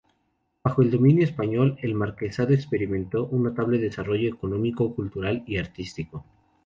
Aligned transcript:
Bajo 0.63 0.81
el 0.81 0.89
dominio 0.89 1.23
español, 1.23 1.77
el 1.83 1.93
marquesado 1.93 2.55
experimentó 2.55 3.27
un 3.27 3.43
notable 3.43 3.77
desarrollo 3.77 4.29
económico, 4.29 4.95
cultural 4.95 5.43
y 5.45 5.57
artístico. 5.59 6.25